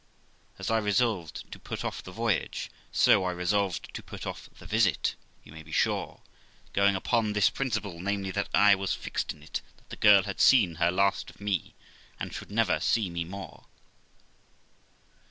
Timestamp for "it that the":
9.43-9.95